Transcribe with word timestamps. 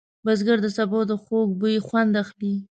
بزګر 0.25 0.57
د 0.63 0.67
سبو 0.77 0.99
د 1.09 1.11
خوږ 1.23 1.49
بوی 1.59 1.75
خوند 1.87 2.11
اخلي 2.23 2.55